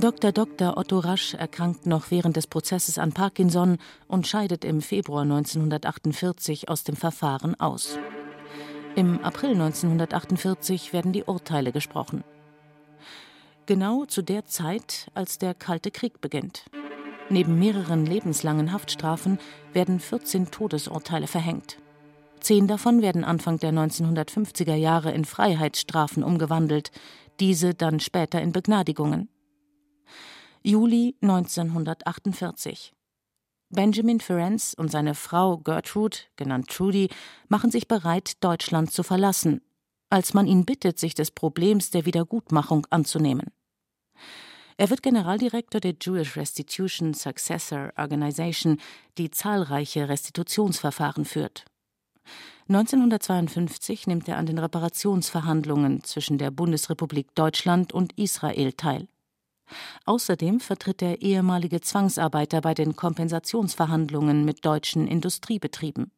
Dr. 0.00 0.32
Dr. 0.32 0.76
Otto 0.76 0.98
Rasch 1.00 1.34
erkrankt 1.34 1.86
noch 1.86 2.10
während 2.10 2.36
des 2.36 2.46
Prozesses 2.46 2.98
an 2.98 3.12
Parkinson 3.12 3.78
und 4.06 4.26
scheidet 4.26 4.64
im 4.64 4.80
Februar 4.80 5.22
1948 5.22 6.68
aus 6.68 6.84
dem 6.84 6.96
Verfahren 6.96 7.58
aus. 7.58 7.98
Im 8.94 9.22
April 9.24 9.50
1948 9.50 10.92
werden 10.92 11.12
die 11.12 11.24
Urteile 11.24 11.72
gesprochen 11.72 12.24
genau 13.68 14.06
zu 14.06 14.22
der 14.22 14.46
Zeit, 14.46 15.08
als 15.12 15.36
der 15.36 15.52
Kalte 15.52 15.90
Krieg 15.90 16.22
beginnt. 16.22 16.64
Neben 17.28 17.58
mehreren 17.58 18.06
lebenslangen 18.06 18.72
Haftstrafen 18.72 19.38
werden 19.74 20.00
14 20.00 20.50
Todesurteile 20.50 21.26
verhängt. 21.26 21.76
Zehn 22.40 22.66
davon 22.66 23.02
werden 23.02 23.24
Anfang 23.24 23.58
der 23.58 23.72
1950er 23.72 24.74
Jahre 24.74 25.12
in 25.12 25.26
Freiheitsstrafen 25.26 26.24
umgewandelt, 26.24 26.90
diese 27.40 27.74
dann 27.74 28.00
später 28.00 28.40
in 28.40 28.52
Begnadigungen. 28.52 29.28
Juli 30.68 31.16
1948. 31.22 32.92
Benjamin 33.70 34.20
Ferenc 34.20 34.74
und 34.76 34.90
seine 34.90 35.14
Frau 35.14 35.56
Gertrude, 35.56 36.18
genannt 36.36 36.68
Trudy, 36.68 37.08
machen 37.48 37.70
sich 37.70 37.88
bereit, 37.88 38.44
Deutschland 38.44 38.92
zu 38.92 39.02
verlassen, 39.02 39.62
als 40.10 40.34
man 40.34 40.46
ihn 40.46 40.66
bittet, 40.66 40.98
sich 40.98 41.14
des 41.14 41.30
Problems 41.30 41.90
der 41.90 42.04
Wiedergutmachung 42.04 42.86
anzunehmen. 42.90 43.46
Er 44.76 44.90
wird 44.90 45.02
Generaldirektor 45.02 45.80
der 45.80 45.94
Jewish 45.98 46.36
Restitution 46.36 47.14
Successor 47.14 47.90
Organization, 47.96 48.78
die 49.16 49.30
zahlreiche 49.30 50.10
Restitutionsverfahren 50.10 51.24
führt. 51.24 51.64
1952 52.68 54.06
nimmt 54.06 54.28
er 54.28 54.36
an 54.36 54.44
den 54.44 54.58
Reparationsverhandlungen 54.58 56.04
zwischen 56.04 56.36
der 56.36 56.50
Bundesrepublik 56.50 57.34
Deutschland 57.34 57.94
und 57.94 58.12
Israel 58.18 58.74
teil. 58.74 59.08
Außerdem 60.04 60.60
vertritt 60.60 61.02
er 61.02 61.22
ehemalige 61.22 61.80
Zwangsarbeiter 61.80 62.60
bei 62.60 62.74
den 62.74 62.96
Kompensationsverhandlungen 62.96 64.44
mit 64.44 64.64
deutschen 64.64 65.06
Industriebetrieben. 65.06 66.10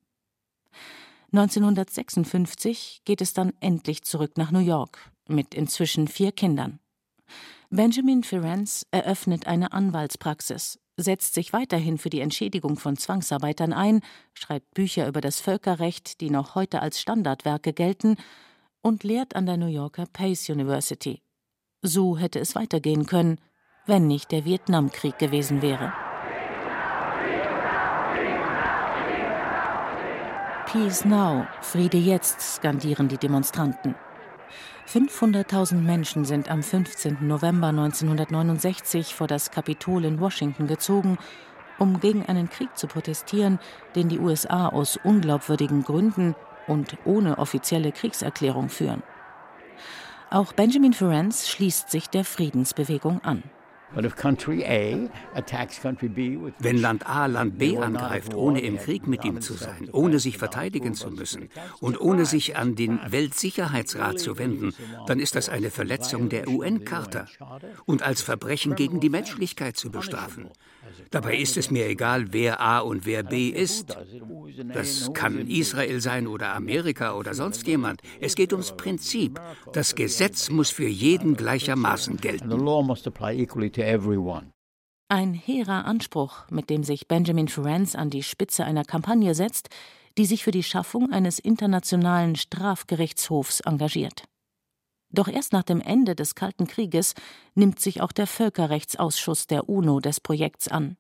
1956 1.33 3.03
geht 3.05 3.21
es 3.21 3.33
dann 3.35 3.53
endlich 3.61 4.03
zurück 4.03 4.37
nach 4.37 4.51
New 4.51 4.59
York 4.59 5.11
mit 5.29 5.55
inzwischen 5.55 6.09
vier 6.09 6.33
Kindern. 6.33 6.81
Benjamin 7.71 8.25
Ferenc 8.25 8.83
eröffnet 8.91 9.47
eine 9.47 9.73
Anwaltspraxis, 9.73 10.81
setzt 10.97 11.35
sich 11.35 11.53
weiterhin 11.53 11.99
für 11.99 12.11
die 12.11 12.19
Entschädigung 12.19 12.77
von 12.77 12.97
Zwangsarbeitern 12.97 13.73
ein, 13.73 14.01
schreibt 14.35 14.75
Bücher 14.75 15.07
über 15.07 15.21
das 15.21 15.41
Völkerrecht, 15.41 16.21
die 16.21 16.31
noch 16.31 16.57
heute 16.57 16.83
als 16.83 17.01
Standardwerke 17.01 17.73
gelten, 17.73 18.17
und 18.83 19.05
lehrt 19.05 19.37
an 19.37 19.47
der 19.47 19.57
New 19.57 19.67
Yorker 19.67 20.07
Pace 20.07 20.49
University. 20.49 21.23
So 21.83 22.19
hätte 22.19 22.39
es 22.39 22.55
weitergehen 22.55 23.07
können, 23.07 23.39
wenn 23.87 24.07
nicht 24.07 24.33
der 24.33 24.45
Vietnamkrieg 24.45 25.19
gewesen 25.19 25.63
wäre. 25.63 25.93
Peace 30.67 31.05
now, 31.05 31.47
Friede 31.63 31.97
jetzt, 31.97 32.41
skandieren 32.41 33.09
die 33.09 33.17
Demonstranten. 33.17 33.95
500.000 34.87 35.77
Menschen 35.77 36.25
sind 36.25 36.51
am 36.51 36.63
15. 36.63 37.27
November 37.27 37.69
1969 37.69 39.15
vor 39.15 39.27
das 39.27 39.51
Kapitol 39.51 40.05
in 40.05 40.21
Washington 40.21 40.67
gezogen, 40.67 41.17
um 41.79 41.99
gegen 41.99 42.27
einen 42.27 42.51
Krieg 42.51 42.77
zu 42.77 42.89
protestieren, 42.89 43.59
den 43.95 44.09
die 44.09 44.19
USA 44.19 44.69
aus 44.69 44.99
unglaubwürdigen 45.03 45.83
Gründen 45.83 46.35
und 46.67 46.99
ohne 47.05 47.39
offizielle 47.39 47.91
Kriegserklärung 47.91 48.69
führen. 48.69 49.03
Auch 50.33 50.53
Benjamin 50.53 50.93
Ferenc 50.93 51.35
schließt 51.35 51.91
sich 51.91 52.09
der 52.09 52.25
Friedensbewegung 52.25 53.21
an. 53.25 53.43
Wenn 56.59 56.79
Land 56.79 57.07
A 57.09 57.27
Land 57.27 57.59
B 57.59 57.77
angreift, 57.77 58.35
ohne 58.35 58.61
im 58.61 58.79
Krieg 58.79 59.07
mit 59.07 59.25
ihm 59.25 59.41
zu 59.41 59.55
sein, 59.55 59.89
ohne 59.93 60.19
sich 60.21 60.39
verteidigen 60.39 60.95
zu 60.95 61.11
müssen 61.11 61.49
und 61.81 62.01
ohne 62.01 62.25
sich 62.25 62.57
an 62.57 62.77
den 62.77 63.01
Weltsicherheitsrat 63.09 64.21
zu 64.21 64.39
wenden, 64.39 64.73
dann 65.07 65.19
ist 65.19 65.35
das 65.35 65.49
eine 65.49 65.71
Verletzung 65.71 66.29
der 66.29 66.49
UN-Charta 66.49 67.27
und 67.85 68.03
als 68.03 68.23
Verbrechen 68.23 68.77
gegen 68.77 69.01
die 69.01 69.11
Menschlichkeit 69.11 69.77
zu 69.77 69.91
bestrafen. 69.91 70.51
Dabei 71.11 71.37
ist 71.37 71.57
es 71.57 71.71
mir 71.71 71.87
egal, 71.89 72.33
wer 72.33 72.61
A 72.61 72.79
und 72.81 73.07
wer 73.07 73.23
B 73.23 73.49
ist. 73.49 73.97
Das 74.73 75.13
kann 75.13 75.49
Israel 75.49 76.01
sein 76.01 76.27
oder 76.27 76.55
Amerika 76.55 77.15
oder 77.15 77.35
sonst 77.35 77.67
jemand. 77.67 78.03
Es 78.21 78.35
geht 78.35 78.53
ums 78.53 78.77
Prinzip. 78.77 79.41
Das 79.73 79.95
Gesetz 79.95 80.51
muss 80.51 80.71
für 80.71 80.87
jeden 80.87 81.37
gleichermaßen 81.37 82.17
gelten. 82.19 82.51
Ein 85.09 85.35
hehrer 85.35 85.85
Anspruch, 85.87 86.49
mit 86.51 86.71
dem 86.71 86.85
sich 86.85 87.09
Benjamin 87.09 87.49
Ferenc 87.49 87.95
an 87.95 88.11
die 88.11 88.23
Spitze 88.23 88.65
einer 88.65 88.85
Kampagne 88.85 89.35
setzt, 89.35 89.69
die 90.19 90.25
sich 90.25 90.45
für 90.45 90.51
die 90.51 90.63
Schaffung 90.63 91.11
eines 91.13 91.39
internationalen 91.39 92.37
Strafgerichtshofs 92.37 93.61
engagiert. 93.61 94.25
Doch 95.13 95.27
erst 95.27 95.53
nach 95.53 95.65
dem 95.65 95.81
Ende 95.81 96.15
des 96.15 96.35
Kalten 96.35 96.67
Krieges 96.67 97.15
nimmt 97.55 97.81
sich 97.81 98.01
auch 98.01 98.13
der 98.13 98.27
Völkerrechtsausschuss 98.27 99.47
der 99.47 99.69
UNO 99.69 100.01
des 100.01 100.21
Projekts 100.21 100.69
an. 100.69 100.97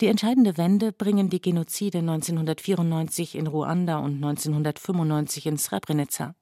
Die 0.00 0.06
entscheidende 0.06 0.56
Wende 0.56 0.92
bringen 0.92 1.28
die 1.28 1.40
Genozide 1.40 1.98
1994 1.98 3.36
in 3.36 3.46
Ruanda 3.46 3.98
und 3.98 4.14
1995 4.16 5.46
in 5.46 5.58
Srebrenica. 5.58 6.34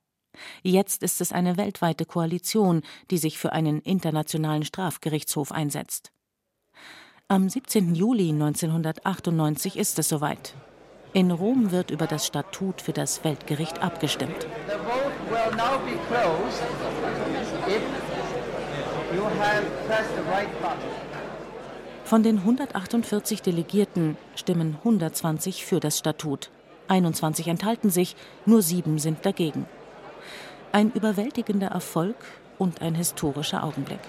Jetzt 0.62 1.02
ist 1.02 1.20
es 1.20 1.32
eine 1.32 1.56
weltweite 1.56 2.04
Koalition, 2.04 2.82
die 3.10 3.18
sich 3.18 3.38
für 3.38 3.52
einen 3.52 3.80
internationalen 3.80 4.64
Strafgerichtshof 4.64 5.52
einsetzt. 5.52 6.12
Am 7.28 7.48
17. 7.48 7.94
Juli 7.94 8.30
1998 8.30 9.76
ist 9.76 9.98
es 9.98 10.08
soweit. 10.08 10.54
In 11.14 11.30
Rom 11.30 11.70
wird 11.70 11.90
über 11.90 12.06
das 12.06 12.26
Statut 12.26 12.80
für 12.80 12.92
das 12.92 13.22
Weltgericht 13.24 13.82
abgestimmt. 13.82 14.46
Von 22.04 22.22
den 22.22 22.38
148 22.38 23.42
Delegierten 23.42 24.16
stimmen 24.36 24.76
120 24.78 25.64
für 25.64 25.80
das 25.80 25.98
Statut, 25.98 26.50
21 26.88 27.48
enthalten 27.48 27.90
sich, 27.90 28.16
nur 28.44 28.62
sieben 28.62 28.98
sind 28.98 29.24
dagegen. 29.24 29.66
Ein 30.72 30.90
überwältigender 30.92 31.68
Erfolg 31.68 32.16
und 32.58 32.80
ein 32.80 32.94
historischer 32.94 33.62
Augenblick. 33.62 34.00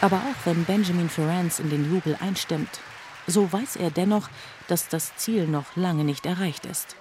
Aber 0.00 0.16
auch 0.16 0.46
wenn 0.46 0.64
Benjamin 0.64 1.08
Ferenz 1.08 1.58
in 1.58 1.70
den 1.70 1.92
Jubel 1.92 2.16
einstimmt, 2.20 2.80
so 3.26 3.52
weiß 3.52 3.76
er 3.76 3.90
dennoch, 3.90 4.28
dass 4.68 4.88
das 4.88 5.16
Ziel 5.16 5.46
noch 5.46 5.76
lange 5.76 6.04
nicht 6.04 6.24
erreicht 6.24 6.66
ist. 6.66 6.96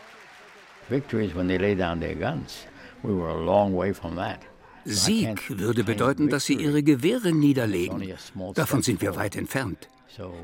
Sieg 4.83 5.59
würde 5.59 5.83
bedeuten, 5.83 6.29
dass 6.29 6.45
sie 6.45 6.55
ihre 6.55 6.83
Gewehre 6.83 7.31
niederlegen. 7.31 8.13
Davon 8.55 8.81
sind 8.81 9.01
wir 9.01 9.15
weit 9.15 9.35
entfernt. 9.35 9.87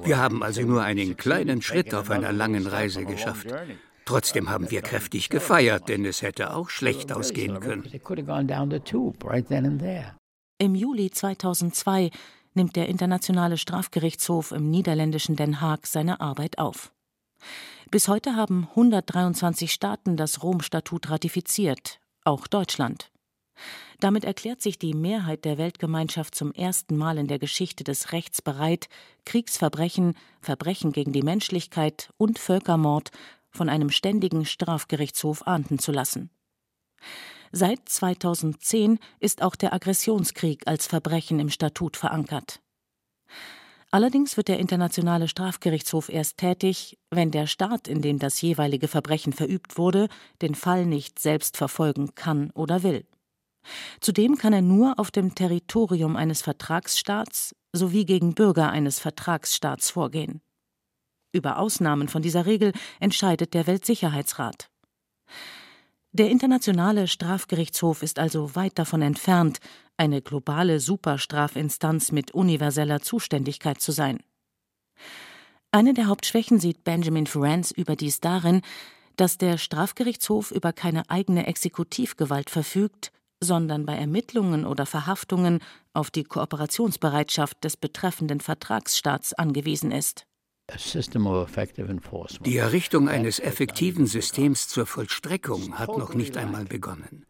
Wir 0.04 0.18
haben 0.18 0.44
also 0.44 0.62
nur 0.62 0.84
einen 0.84 1.18
kleinen 1.18 1.62
Schritt 1.62 1.94
auf 1.94 2.10
einer 2.10 2.32
langen 2.32 2.68
Reise 2.68 3.04
geschafft. 3.06 3.48
Trotzdem 4.08 4.50
haben 4.50 4.72
wir 4.72 4.82
kräftig 4.82 5.28
gefeiert, 5.28 5.90
denn 5.90 6.06
es 6.06 6.22
hätte 6.22 6.56
auch 6.56 6.70
schlecht 6.70 7.12
ausgehen 7.12 7.60
können. 7.60 7.84
Im 10.60 10.76
Juli 10.76 11.12
2002 11.12 12.12
nimmt 12.54 12.78
der 12.78 12.88
Internationale 12.88 13.58
Strafgerichtshof 13.58 14.54
im 14.54 14.72
niederländischen 14.72 15.36
Den 15.36 15.60
Haag 15.60 15.88
seine 15.88 16.22
Arbeit 16.22 16.58
auf. 16.58 16.94
Bis 17.92 18.08
heute 18.08 18.38
haben 18.38 18.70
123 18.70 19.74
Staaten 19.74 20.16
das 20.16 20.42
Rom-Statut 20.42 21.10
ratifiziert, 21.10 22.00
auch 22.24 22.48
Deutschland. 22.48 23.12
Damit 24.00 24.24
erklärt 24.24 24.62
sich 24.62 24.80
die 24.80 24.94
Mehrheit 24.94 25.44
der 25.44 25.58
Weltgemeinschaft 25.58 26.34
zum 26.34 26.54
ersten 26.54 26.96
Mal 26.96 27.18
in 27.18 27.28
der 27.28 27.40
Geschichte 27.40 27.84
des 27.84 28.14
Rechts 28.14 28.42
bereit, 28.42 28.88
Kriegsverbrechen, 29.26 30.16
Verbrechen 30.40 30.92
gegen 30.94 31.12
die 31.12 31.24
Menschlichkeit 31.24 32.10
und 32.18 32.40
Völkermord 32.40 33.12
von 33.58 33.68
einem 33.68 33.90
ständigen 33.90 34.46
Strafgerichtshof 34.46 35.46
ahnden 35.46 35.80
zu 35.80 35.92
lassen. 35.92 36.30
Seit 37.52 37.90
2010 37.90 39.00
ist 39.20 39.42
auch 39.42 39.56
der 39.56 39.74
Aggressionskrieg 39.74 40.68
als 40.68 40.88
Verbrechen 40.88 41.40
im 41.40 41.50
Statut 41.50 41.98
verankert. 41.98 42.62
Allerdings 43.90 44.36
wird 44.36 44.50
der 44.50 44.60
Internationale 44.60 45.28
Strafgerichtshof 45.28 46.10
erst 46.10 46.38
tätig, 46.38 46.98
wenn 47.10 47.32
der 47.32 47.48
Staat, 47.48 47.88
in 47.88 48.02
dem 48.02 48.20
das 48.20 48.42
jeweilige 48.42 48.90
Verbrechen 48.90 49.32
verübt 49.32 49.78
wurde, 49.78 50.10
den 50.42 50.56
Fall 50.56 50.86
nicht 50.86 51.20
selbst 51.20 51.56
verfolgen 51.56 52.14
kann 52.14 52.52
oder 52.52 52.84
will. 52.84 53.06
Zudem 54.02 54.38
kann 54.38 54.54
er 54.54 54.62
nur 54.62 55.00
auf 55.00 55.10
dem 55.10 55.36
Territorium 55.36 56.16
eines 56.16 56.42
Vertragsstaats 56.42 57.56
sowie 57.74 58.06
gegen 58.06 58.34
Bürger 58.34 58.70
eines 58.72 59.00
Vertragsstaats 59.00 59.90
vorgehen. 59.92 60.42
Über 61.32 61.60
Ausnahmen 61.60 62.08
von 62.08 62.22
dieser 62.22 62.46
Regel 62.46 62.74
entscheidet 63.00 63.54
der 63.54 63.68
Weltsicherheitsrat. 63.68 64.70
Der 66.14 66.30
Internationale 66.30 67.08
Strafgerichtshof 67.08 68.02
ist 68.02 68.18
also 68.18 68.56
weit 68.56 68.80
davon 68.80 69.02
entfernt, 69.02 69.60
eine 69.98 70.22
globale 70.22 70.80
Superstrafinstanz 70.80 72.12
mit 72.12 72.32
universeller 72.32 73.02
Zuständigkeit 73.02 73.82
zu 73.82 73.92
sein. 73.92 74.20
Eine 75.72 75.94
der 75.94 76.08
Hauptschwächen 76.08 76.60
sieht 76.60 76.84
Benjamin 76.84 77.28
Ferencz 77.28 77.72
überdies 77.72 78.20
darin, 78.20 78.62
dass 79.18 79.38
der 79.38 79.58
Strafgerichtshof 79.58 80.52
über 80.52 80.74
keine 80.74 81.10
eigene 81.10 81.46
Exekutivgewalt 81.46 82.50
verfügt, 82.50 83.12
sondern 83.40 83.86
bei 83.86 83.96
Ermittlungen 83.96 84.66
oder 84.66 84.86
Verhaftungen 84.86 85.60
auf 85.94 86.10
die 86.10 86.24
Kooperationsbereitschaft 86.24 87.64
des 87.64 87.78
betreffenden 87.78 88.40
Vertragsstaats 88.40 89.34
angewiesen 89.34 89.92
ist. 89.92 90.26
Die 92.46 92.58
Errichtung 92.58 93.08
eines 93.08 93.40
effektiven 93.40 94.06
Systems 94.06 94.68
zur 94.68 94.86
Vollstreckung 94.86 95.80
hat 95.80 95.98
noch 95.98 96.14
nicht 96.14 96.36
einmal 96.36 96.66
begonnen. 96.66 97.26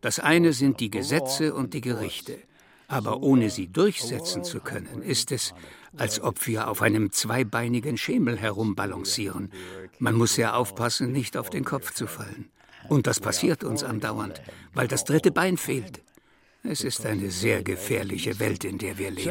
Das 0.00 0.18
eine 0.18 0.54
sind 0.54 0.80
die 0.80 0.90
Gesetze 0.90 1.54
und 1.54 1.74
die 1.74 1.82
Gerichte. 1.82 2.38
Aber 2.86 3.22
ohne 3.22 3.50
sie 3.50 3.68
durchsetzen 3.68 4.42
zu 4.42 4.60
können, 4.60 5.02
ist 5.02 5.32
es, 5.32 5.52
als 5.98 6.22
ob 6.22 6.46
wir 6.46 6.68
auf 6.68 6.80
einem 6.80 7.12
zweibeinigen 7.12 7.98
Schemel 7.98 8.38
herumbalancieren. 8.38 9.52
Man 9.98 10.14
muss 10.14 10.34
sehr 10.34 10.56
aufpassen, 10.56 11.12
nicht 11.12 11.36
auf 11.36 11.50
den 11.50 11.64
Kopf 11.64 11.92
zu 11.92 12.06
fallen. 12.06 12.48
Und 12.88 13.06
das 13.06 13.20
passiert 13.20 13.64
uns 13.64 13.84
andauernd, 13.84 14.40
weil 14.72 14.88
das 14.88 15.04
dritte 15.04 15.30
Bein 15.30 15.58
fehlt. 15.58 16.02
Es 16.62 16.82
ist 16.84 17.04
eine 17.04 17.30
sehr 17.30 17.62
gefährliche 17.62 18.40
Welt, 18.40 18.64
in 18.64 18.78
der 18.78 18.96
wir 18.96 19.10
leben. 19.10 19.24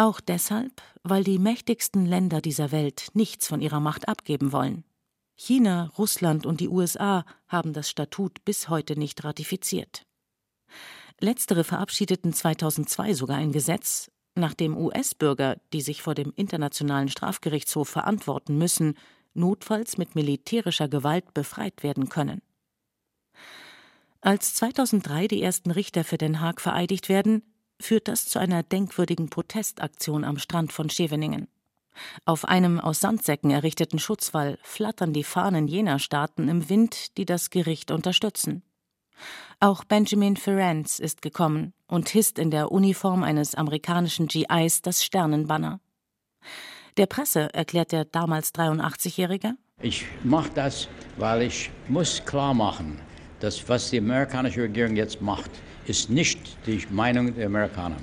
Auch 0.00 0.22
deshalb, 0.22 0.80
weil 1.02 1.24
die 1.24 1.38
mächtigsten 1.38 2.06
Länder 2.06 2.40
dieser 2.40 2.72
Welt 2.72 3.08
nichts 3.12 3.46
von 3.46 3.60
ihrer 3.60 3.80
Macht 3.80 4.08
abgeben 4.08 4.50
wollen. 4.50 4.82
China, 5.36 5.92
Russland 5.98 6.46
und 6.46 6.62
die 6.62 6.70
USA 6.70 7.26
haben 7.48 7.74
das 7.74 7.90
Statut 7.90 8.42
bis 8.46 8.70
heute 8.70 8.98
nicht 8.98 9.22
ratifiziert. 9.24 10.06
Letztere 11.20 11.64
verabschiedeten 11.64 12.32
2002 12.32 13.12
sogar 13.12 13.36
ein 13.36 13.52
Gesetz, 13.52 14.10
nach 14.34 14.54
dem 14.54 14.74
US-Bürger, 14.74 15.58
die 15.74 15.82
sich 15.82 16.00
vor 16.00 16.14
dem 16.14 16.32
Internationalen 16.34 17.10
Strafgerichtshof 17.10 17.90
verantworten 17.90 18.56
müssen, 18.56 18.94
notfalls 19.34 19.98
mit 19.98 20.14
militärischer 20.14 20.88
Gewalt 20.88 21.34
befreit 21.34 21.82
werden 21.82 22.08
können. 22.08 22.40
Als 24.22 24.54
2003 24.54 25.28
die 25.28 25.42
ersten 25.42 25.70
Richter 25.70 26.04
für 26.04 26.16
Den 26.16 26.40
Haag 26.40 26.62
vereidigt 26.62 27.10
werden, 27.10 27.42
führt 27.80 28.08
das 28.08 28.26
zu 28.26 28.38
einer 28.38 28.62
denkwürdigen 28.62 29.30
Protestaktion 29.30 30.24
am 30.24 30.38
Strand 30.38 30.72
von 30.72 30.90
Scheveningen. 30.90 31.48
Auf 32.24 32.44
einem 32.44 32.80
aus 32.80 33.00
Sandsäcken 33.00 33.50
errichteten 33.50 33.98
Schutzwall 33.98 34.58
flattern 34.62 35.12
die 35.12 35.24
Fahnen 35.24 35.66
jener 35.66 35.98
Staaten 35.98 36.48
im 36.48 36.68
Wind, 36.68 37.16
die 37.16 37.24
das 37.24 37.50
Gericht 37.50 37.90
unterstützen. 37.90 38.62
Auch 39.58 39.84
Benjamin 39.84 40.36
Ferencz 40.36 40.98
ist 40.98 41.20
gekommen 41.20 41.74
und 41.86 42.08
hisst 42.08 42.38
in 42.38 42.50
der 42.50 42.72
Uniform 42.72 43.22
eines 43.22 43.54
amerikanischen 43.54 44.28
GIs 44.28 44.80
das 44.80 45.04
Sternenbanner. 45.04 45.80
Der 46.96 47.06
Presse 47.06 47.52
erklärt 47.52 47.92
der 47.92 48.06
damals 48.06 48.54
83-Jährige: 48.54 49.54
Ich 49.82 50.06
mache 50.24 50.50
das, 50.54 50.88
weil 51.18 51.42
ich 51.42 51.70
muss 51.88 52.24
klar 52.24 52.54
machen, 52.54 52.98
dass 53.40 53.68
was 53.68 53.90
die 53.90 53.98
amerikanische 53.98 54.62
Regierung 54.62 54.96
jetzt 54.96 55.20
macht, 55.20 55.50
ist 55.86 56.10
nicht 56.10 56.38
die 56.66 56.86
Meinung 56.90 57.34
der 57.34 57.46
Amerikaner. 57.46 57.96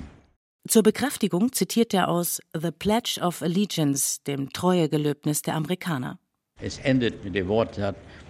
Zur 0.68 0.82
Bekräftigung 0.82 1.52
zitiert 1.52 1.94
er 1.94 2.08
aus 2.08 2.40
The 2.52 2.70
Pledge 2.70 3.20
of 3.22 3.42
Allegiance, 3.42 4.20
dem 4.26 4.52
Treuegelöbnis 4.52 5.42
der 5.42 5.54
Amerikaner. 5.54 6.18
Es 6.60 6.78
endet 6.78 7.24
mit 7.24 7.34
dem 7.34 7.48
Wort 7.48 7.78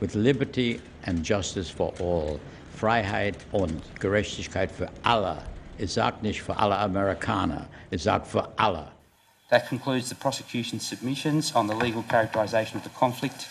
with 0.01 0.15
liberty 0.15 0.81
and 1.07 1.27
justice 1.27 1.71
for 1.71 1.93
all. 1.99 2.39
Freiheit 2.79 3.37
und 3.51 3.83
Gerechtigkeit 3.99 4.71
für 4.71 4.89
alle. 5.03 5.43
Es 5.79 5.95
sagt 5.95 6.23
nicht 6.23 6.43
für 6.43 6.57
alle 6.57 6.79
Amerikaner, 6.79 7.67
es 7.91 8.05
sagt 8.05 8.27
für 8.29 8.49
alle. 8.57 8.93
That 9.51 9.69
concludes 9.69 10.09
the 10.09 10.15
prosecution's 10.15 10.89
submissions 10.89 11.55
on 11.57 11.69
the 11.69 11.75
legal 11.75 12.05
characterization 12.09 12.79
of 12.79 12.85
the 12.85 12.91
conflict. 12.91 13.49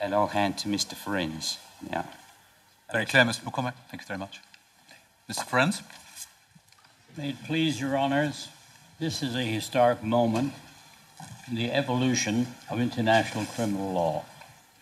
And 0.00 0.14
I'll 0.14 0.32
hand 0.32 0.56
to 0.62 0.68
Mr. 0.68 0.94
Ferencz 0.94 1.58
now. 1.90 2.04
Very 2.90 3.04
clear, 3.04 3.24
Mr. 3.24 3.42
McCormack. 3.44 3.74
Thank 3.90 4.02
you 4.02 4.06
very 4.06 4.18
much. 4.18 4.40
Mr. 5.32 5.46
Friends? 5.46 5.82
May 7.16 7.30
it 7.30 7.44
please 7.46 7.80
your 7.80 7.96
honors, 7.96 8.48
this 9.00 9.22
is 9.22 9.34
a 9.34 9.42
historic 9.42 10.02
moment 10.02 10.52
in 11.48 11.54
the 11.54 11.72
evolution 11.72 12.46
of 12.68 12.78
international 12.78 13.46
criminal 13.46 13.94
law. 13.94 14.26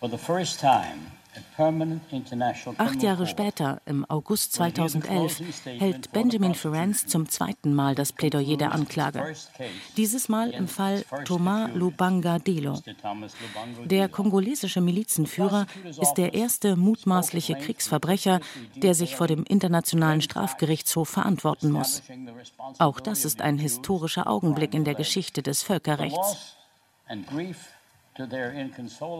For 0.01 0.09
the 0.09 0.17
first 0.17 0.59
time, 0.59 1.13
Acht 2.77 3.03
Jahre 3.03 3.27
später, 3.27 3.81
im 3.85 4.05
August 4.09 4.53
2011, 4.53 5.41
hält 5.79 6.11
Benjamin 6.11 6.55
Ferencz 6.55 7.07
zum 7.07 7.29
zweiten 7.29 7.73
Mal 7.73 7.95
das 7.95 8.11
Plädoyer 8.11 8.57
der 8.57 8.73
Anklage. 8.73 9.35
Dieses 9.97 10.27
Mal 10.29 10.49
im 10.51 10.67
Fall 10.67 11.05
Thomas 11.25 11.69
Lubanga 11.73 12.39
Delo. 12.39 12.81
Der 13.85 14.09
kongolesische 14.09 14.81
Milizenführer 14.81 15.67
ist 15.85 16.15
der 16.15 16.33
erste 16.33 16.75
mutmaßliche 16.75 17.55
Kriegsverbrecher, 17.55 18.39
der 18.75 18.93
sich 18.93 19.15
vor 19.15 19.27
dem 19.27 19.43
Internationalen 19.43 20.21
Strafgerichtshof 20.21 21.09
verantworten 21.09 21.71
muss. 21.71 22.01
Auch 22.79 22.99
das 22.99 23.25
ist 23.25 23.41
ein 23.41 23.57
historischer 23.57 24.27
Augenblick 24.27 24.73
in 24.73 24.83
der 24.83 24.95
Geschichte 24.95 25.41
des 25.41 25.63
Völkerrechts. 25.63 26.57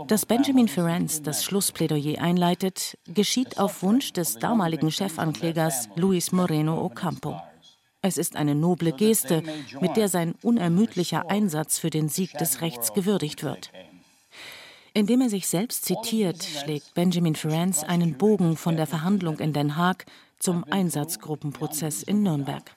Dass 0.08 0.26
Benjamin 0.26 0.68
Ferencz 0.68 1.22
das 1.22 1.44
Schlussplädoyer 1.44 2.22
einleitet, 2.22 2.98
geschieht 3.06 3.58
auf 3.58 3.84
Wunsch 3.84 4.12
des 4.14 4.36
damaligen 4.36 4.92
Chefanklägers 4.92 5.90
Luis 5.96 6.32
Moreno 6.32 6.84
Ocampo. 6.84 7.40
Es 8.02 8.18
ist 8.18 8.36
eine 8.36 8.56
noble 8.56 8.92
Geste, 8.92 9.44
mit 9.80 9.96
der 9.96 10.10
sein 10.10 10.36
unermüdlicher 10.42 11.30
Einsatz 11.30 11.80
für 11.80 11.90
den 11.90 12.10
Sieg 12.10 12.38
des 12.38 12.62
Rechts 12.62 12.94
gewürdigt 12.94 13.44
wird. 13.44 13.72
Indem 14.94 15.22
er 15.22 15.30
sich 15.30 15.48
selbst 15.48 15.86
zitiert, 15.86 16.44
schlägt 16.44 16.94
Benjamin 16.94 17.36
Ferencz 17.36 17.84
einen 17.84 18.18
Bogen 18.18 18.58
von 18.58 18.76
der 18.76 18.88
Verhandlung 18.88 19.40
in 19.40 19.54
Den 19.54 19.78
Haag 19.78 20.06
zum 20.38 20.66
Einsatzgruppenprozess 20.70 22.04
in 22.04 22.24
Nürnberg. 22.24 22.76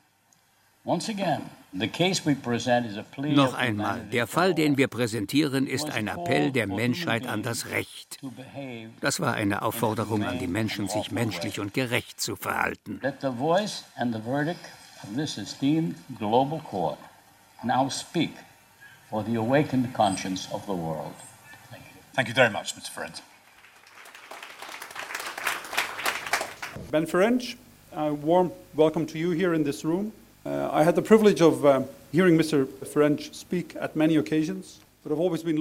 Once 0.85 1.09
again, 1.09 1.40
Noch 1.75 3.55
einmal, 3.55 4.01
der 4.13 4.27
Fall, 4.29 4.55
den 4.55 4.77
wir 4.77 4.87
präsentieren, 4.87 5.67
ist 5.67 5.91
ein 5.91 6.07
Appell 6.07 6.53
der 6.53 6.69
Menschheit 6.69 7.27
an 7.27 7.43
das 7.43 7.67
Recht. 7.71 8.19
Das 9.01 9.19
war 9.19 9.35
eine 9.35 9.63
Aufforderung 9.63 10.23
an 10.23 10.39
die 10.39 10.47
Menschen, 10.47 10.89
sich 10.89 11.11
menschlich 11.11 11.59
und 11.59 11.75
gerecht 11.75 12.21
zu 12.21 12.37
verhalten. 12.37 13.01
Now 17.65 17.89
speak 17.89 18.33
for 19.09 19.25
the 19.25 19.37
awakened 19.37 19.95
conscience 19.95 20.47
of 20.53 20.67
the 20.67 20.75
world. 20.75 21.15
Thank 22.15 22.29
you 22.29 22.35
very 22.35 22.51
much, 22.51 22.75
Mr. 22.77 22.91
Ferenc. 22.91 23.23
Ben 26.91 27.07
Ferenc, 27.07 27.57
a 27.93 28.13
warm 28.13 28.53
welcome 28.75 29.07
to 29.07 29.19
you 29.19 29.31
here 29.31 29.55
in 29.55 29.65
this 29.65 29.83
room. 29.83 30.13
Uh, 30.44 30.48
uh, 30.48 30.92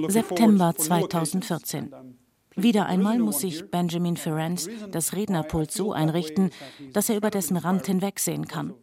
September 0.08 0.74
2014. 0.76 1.94
Wieder 2.56 2.86
einmal 2.86 3.18
muss 3.18 3.40
sich 3.40 3.70
Benjamin 3.70 4.16
Ferenc 4.16 4.60
das 4.92 5.14
Rednerpult 5.14 5.72
so 5.72 5.92
einrichten, 5.92 6.50
dass 6.92 7.08
er 7.08 7.16
über 7.16 7.30
dessen 7.30 7.56
Rand 7.56 7.86
hinwegsehen 7.86 8.46
kann. 8.46 8.74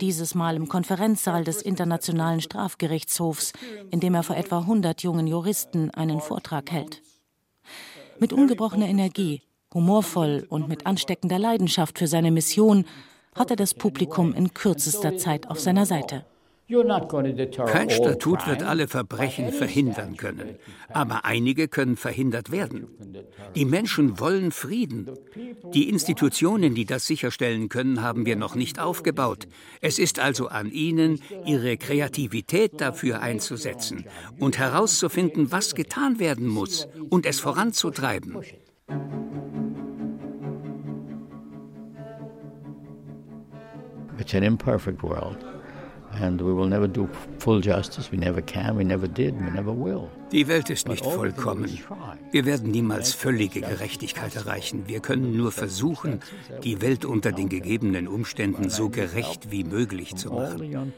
Dieses 0.00 0.36
Mal 0.36 0.54
im 0.54 0.68
Konferenzsaal 0.68 1.42
des 1.42 1.62
Internationalen 1.62 2.40
Strafgerichtshofs, 2.40 3.52
in 3.90 3.98
dem 3.98 4.14
er 4.14 4.22
vor 4.22 4.36
etwa 4.36 4.60
100 4.60 5.02
jungen 5.02 5.26
Juristen 5.26 5.90
einen 5.90 6.20
Vortrag 6.20 6.70
hält. 6.70 7.02
Mit 8.20 8.32
ungebrochener 8.32 8.86
Energie, 8.88 9.42
humorvoll 9.74 10.46
und 10.48 10.68
mit 10.68 10.86
ansteckender 10.86 11.40
Leidenschaft 11.40 11.98
für 11.98 12.06
seine 12.06 12.30
Mission 12.30 12.84
hat 13.34 13.50
er 13.50 13.56
das 13.56 13.74
Publikum 13.74 14.34
in 14.34 14.54
kürzester 14.54 15.16
Zeit 15.16 15.48
auf 15.48 15.60
seiner 15.60 15.86
Seite. 15.86 16.24
Kein 17.66 17.90
Statut 17.90 18.46
wird 18.46 18.62
alle 18.62 18.86
Verbrechen 18.86 19.50
verhindern 19.50 20.16
können, 20.16 20.54
aber 20.88 21.24
einige 21.24 21.66
können 21.66 21.96
verhindert 21.96 22.52
werden. 22.52 22.86
Die 23.56 23.64
Menschen 23.64 24.20
wollen 24.20 24.52
Frieden. 24.52 25.10
Die 25.74 25.88
Institutionen, 25.88 26.76
die 26.76 26.84
das 26.84 27.06
sicherstellen 27.06 27.68
können, 27.68 28.02
haben 28.02 28.24
wir 28.24 28.36
noch 28.36 28.54
nicht 28.54 28.78
aufgebaut. 28.78 29.48
Es 29.80 29.98
ist 29.98 30.20
also 30.20 30.46
an 30.46 30.70
Ihnen, 30.70 31.20
Ihre 31.44 31.76
Kreativität 31.76 32.80
dafür 32.80 33.20
einzusetzen 33.20 34.04
und 34.38 34.58
herauszufinden, 34.58 35.50
was 35.50 35.74
getan 35.74 36.20
werden 36.20 36.46
muss 36.46 36.86
und 37.08 37.26
es 37.26 37.40
voranzutreiben. 37.40 38.36
It's 44.30 44.36
an 44.36 44.44
imperfect 44.44 45.02
world. 45.02 45.44
Die 50.32 50.46
Welt 50.46 50.70
ist 50.70 50.86
nicht 50.86 51.04
vollkommen. 51.04 51.78
Wir 52.30 52.46
werden 52.46 52.70
niemals 52.70 53.12
völlige 53.12 53.60
Gerechtigkeit 53.60 54.36
erreichen. 54.36 54.84
Wir 54.86 55.00
können 55.00 55.36
nur 55.36 55.50
versuchen, 55.50 56.20
die 56.62 56.80
Welt 56.80 57.04
unter 57.04 57.32
den 57.32 57.48
gegebenen 57.48 58.06
Umständen 58.06 58.70
so 58.70 58.90
gerecht 58.90 59.50
wie 59.50 59.64
möglich 59.64 60.14
zu 60.14 60.30
machen. 60.30 60.92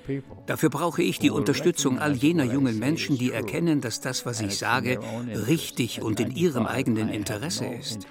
Dafür 0.46 0.68
brauche 0.68 1.02
ich 1.02 1.18
die 1.18 1.30
Unterstützung 1.30 1.98
all 1.98 2.14
jener 2.14 2.44
jungen 2.44 2.78
Menschen, 2.78 3.16
die 3.16 3.32
erkennen, 3.32 3.80
dass 3.80 4.00
das, 4.00 4.26
was 4.26 4.40
ich 4.40 4.58
sage, 4.58 4.98
richtig 5.46 6.02
und 6.02 6.20
in 6.20 6.34
ihrem 6.34 6.66
eigenen 6.66 7.08
Interesse 7.08 7.66
ist. 7.66 8.06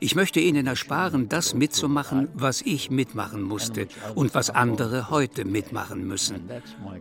Ich 0.00 0.16
möchte 0.16 0.40
ihnen 0.40 0.66
ersparen, 0.66 1.28
das 1.28 1.54
mitzumachen, 1.54 2.28
was 2.34 2.62
ich 2.62 2.90
mitmachen 2.90 3.42
musste 3.42 3.86
und 4.14 4.34
was 4.34 4.50
andere 4.50 5.10
heute 5.10 5.44
mitmachen 5.44 6.06
müssen. 6.06 6.21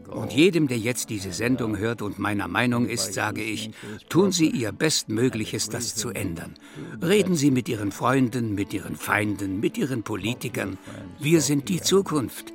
Und 0.10 0.34
jedem, 0.34 0.68
der 0.68 0.78
jetzt 0.78 1.10
diese 1.10 1.32
Sendung 1.32 1.78
hört 1.78 2.02
und 2.02 2.18
meiner 2.18 2.48
Meinung 2.48 2.88
ist, 2.88 3.14
sage 3.14 3.42
sage 3.42 3.44
ich, 3.44 3.72
tun 4.10 4.32
Sie 4.32 4.50
Ihr 4.50 4.72
Bestmögliches, 4.72 5.70
das 5.70 5.96
zu 5.96 6.10
ändern. 6.10 6.56
Reden 7.02 7.36
Sie 7.36 7.52
mit 7.52 7.70
Ihren 7.70 7.92
Freunden, 7.92 8.56
mit 8.56 8.74
Ihren 8.74 8.96
Feinden, 8.96 9.60
mit 9.60 9.78
Ihren 9.78 10.04
Politikern. 10.04 10.78
Wir 11.20 11.42
sind 11.42 11.70
die 11.70 11.82
Zukunft. 11.82 12.54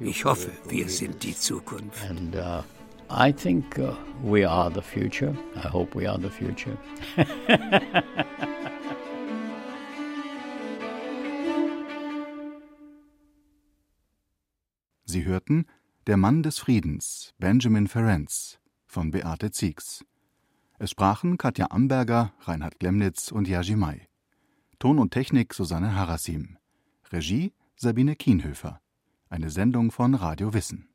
Ich 0.00 0.24
hoffe, 0.24 0.50
wir 0.68 0.88
sind 0.88 1.22
die 1.22 1.36
Zukunft. 1.36 2.02
And, 2.08 2.34
uh, 2.34 2.62
I 3.10 3.32
think 3.32 3.78
uh, 3.78 3.94
we 4.22 4.48
are 4.48 4.72
the 4.72 4.82
future. 4.82 5.34
I 5.54 5.68
hope 5.68 5.94
we 5.98 6.08
are 6.08 6.18
the 6.20 6.30
future. 6.30 6.76
Sie 15.04 15.24
hörten 15.24 15.66
Der 16.08 16.16
Mann 16.16 16.42
des 16.42 16.58
Friedens, 16.58 17.34
Benjamin 17.36 17.86
Ferenc 17.86 18.30
von 18.86 19.10
Beate 19.10 19.50
Ziegs. 19.50 20.06
Es 20.78 20.92
sprachen 20.92 21.36
Katja 21.36 21.66
Amberger, 21.68 22.32
Reinhard 22.40 22.78
Glemnitz 22.78 23.30
und 23.30 23.46
Jerzy 23.46 23.76
May. 23.76 24.08
Ton 24.78 24.98
und 24.98 25.10
Technik 25.10 25.52
Susanne 25.52 25.94
Harasim. 25.94 26.56
Regie 27.12 27.52
Sabine 27.76 28.16
Kienhöfer. 28.16 28.80
Eine 29.28 29.50
Sendung 29.50 29.90
von 29.90 30.14
Radio 30.14 30.54
Wissen. 30.54 30.88